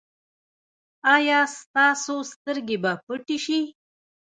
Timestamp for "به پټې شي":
2.83-3.59